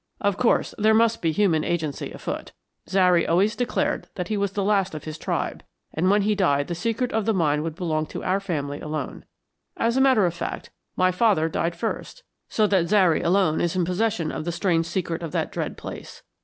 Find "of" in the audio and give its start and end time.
0.19-0.35, 4.95-5.03, 7.13-7.25, 10.25-10.33, 14.31-14.43, 15.21-15.33